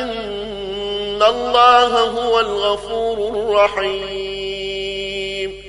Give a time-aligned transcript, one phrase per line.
[0.00, 5.62] إن الله هو الغفور الرحيم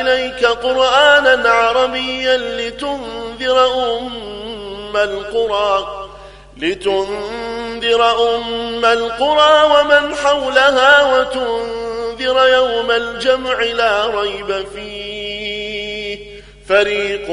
[0.00, 3.66] إليك قرآنا عربيا لتنذر
[3.98, 6.06] أم القرى
[6.62, 15.19] لتنذر أم القرى ومن حولها وتنذر يوم الجمع لا ريب فيه
[16.70, 17.26] فريق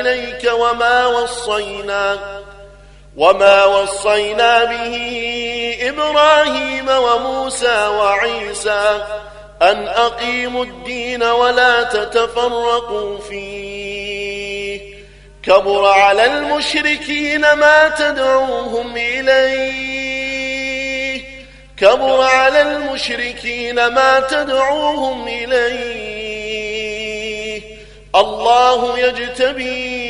[0.00, 2.18] إليك وما وصينا
[3.16, 5.24] وما وصينا به
[5.80, 9.00] إبراهيم وموسى وعيسى
[9.62, 14.80] أن أقيموا الدين ولا تتفرقوا فيه
[15.42, 21.22] كبر على المشركين ما تدعوهم إليه
[21.76, 26.24] كبر على المشركين ما تدعوهم إليه
[28.14, 30.04] الله يجتبي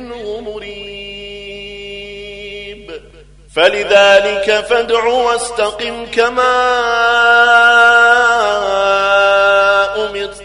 [0.00, 3.02] منه مريب
[3.56, 6.52] فلذلك فادع واستقم كما
[9.96, 10.42] أمرت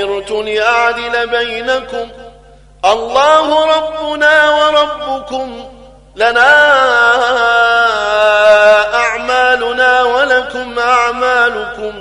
[0.05, 2.09] أمرت لأعدل بينكم
[2.85, 5.71] الله ربنا وربكم
[6.17, 6.71] لنا
[8.95, 11.93] أعمالنا ولكم أعمالكم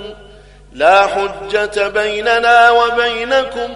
[0.74, 3.74] لا حجة بيننا وبينكم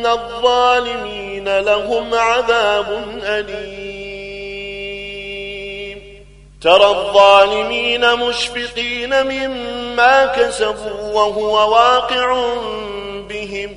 [0.00, 6.00] إن الظالمين لهم عذاب أليم
[6.60, 12.54] ترى الظالمين مشفقين مما كسبوا وهو واقع
[13.28, 13.76] بهم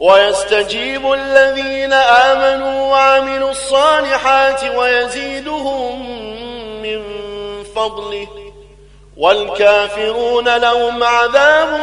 [0.00, 6.08] ويستجيب الذين آمنوا وعملوا الصالحات ويزيدهم
[6.82, 7.04] من
[7.76, 8.26] فضله
[9.16, 11.80] والكافرون لهم عذاب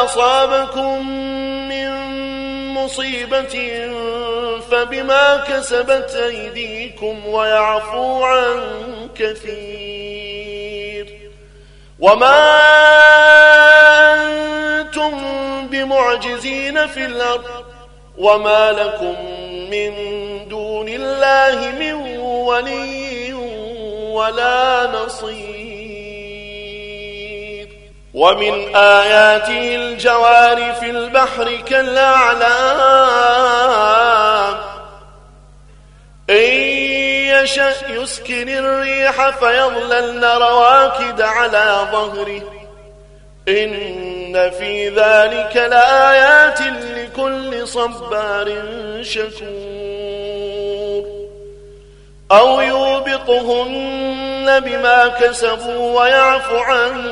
[0.03, 1.09] أصابكم
[1.69, 1.89] من
[2.73, 3.85] مصيبة
[4.71, 8.59] فبما كسبت أيديكم ويعفو عن
[9.15, 11.17] كثير
[11.99, 12.43] وما
[14.13, 15.17] أنتم
[15.67, 17.45] بمعجزين في الأرض
[18.17, 19.36] وما لكم
[19.69, 19.93] من
[20.49, 21.93] دون الله من
[22.23, 23.33] ولي
[24.13, 27.67] ولا نصير
[28.13, 34.57] ومن آياته الجوار في البحر كالأعلام
[36.29, 36.35] إن
[37.43, 42.43] يشأ يسكن الريح فيظللن رواكد على ظهره
[43.49, 46.59] إن في ذلك لآيات
[47.17, 48.63] لكل صبار
[49.01, 49.37] شكور
[52.31, 57.11] أو يوبقهن بما كسبوا ويعف عن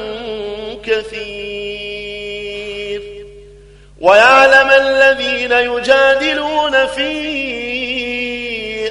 [0.84, 3.02] كثير
[4.02, 7.12] ويعلم الذين يجادلون في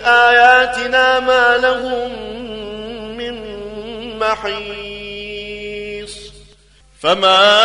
[0.07, 2.13] آياتنا ما لهم
[3.17, 3.43] من
[4.19, 6.33] محيص
[7.01, 7.65] فما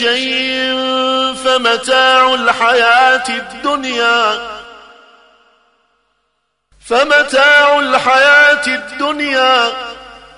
[0.00, 0.74] شيء
[1.44, 4.40] فمتاع الحياة الدنيا
[6.86, 9.72] فمتاع الحياة الدنيا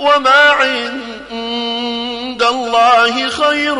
[0.01, 3.79] وما عند الله خير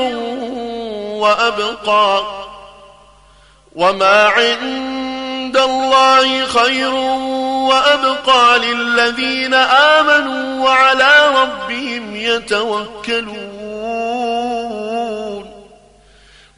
[1.23, 2.23] وأبقى
[3.75, 6.91] وما عند الله خير
[7.69, 13.62] وأبقى للذين آمنوا وعلى ربهم يتوكلون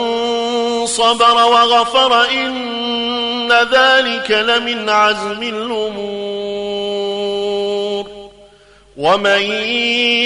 [0.86, 6.47] صبر وغفر إن ذلك لمن عزم الأمور
[8.98, 9.42] ومن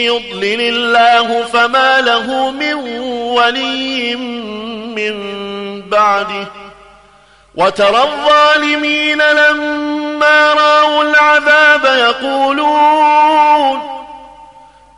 [0.06, 2.74] يضلل الله فما له من
[3.10, 4.16] ولي
[4.96, 5.16] من
[5.90, 6.48] بعده
[7.56, 13.92] وترى الظالمين لما رأوا العذاب يقولون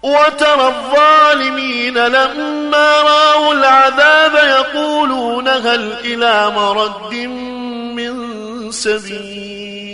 [0.04, 7.14] وترى الظالمين لما رأوا العذاب يقولون هل إلى مرد
[7.96, 9.93] من سبيل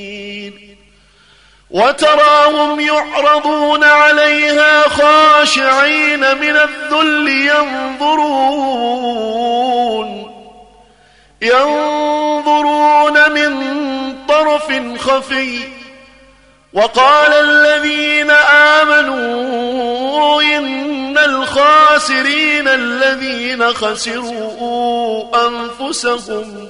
[1.72, 8.26] وتراهم يعرضون عليها خاشعين من الذل ينظرون
[11.42, 13.70] ينظرون من
[14.28, 15.60] طرف خفي
[16.74, 18.32] وقال الذين
[18.82, 26.70] آمنوا إن الخاسرين الذين خسروا أنفسهم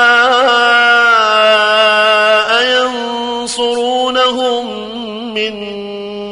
[5.33, 5.59] من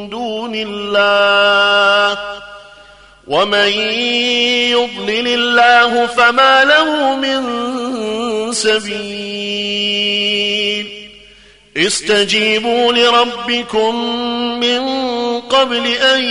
[0.09, 2.17] دون الله
[3.27, 3.69] ومن
[4.73, 10.99] يضلل الله فما له من سبيل
[11.77, 13.95] استجيبوا لربكم
[14.59, 14.81] من
[15.41, 16.23] قبل أن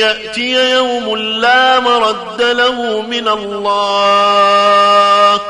[0.00, 5.40] يأتي يوم لا مرد له من الله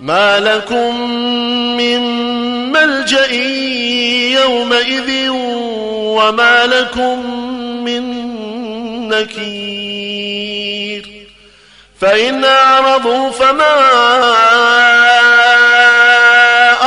[0.00, 1.00] ما لكم
[1.76, 2.00] من
[2.72, 3.28] ملجأ
[4.42, 5.08] يومئذ
[6.16, 7.16] وما لكم
[7.84, 8.10] من
[9.08, 11.10] نكير
[12.00, 13.76] فإن أعرضوا فما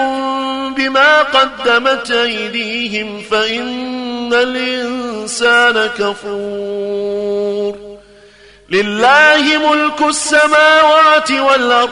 [0.77, 7.77] بما قدمت أيديهم فإن الإنسان كفور
[8.70, 11.90] لله ملك السماوات والأرض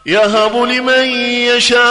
[0.07, 1.91] يهب لمن يشاء